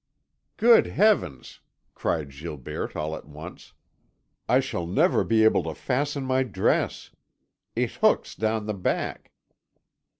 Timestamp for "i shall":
4.49-4.87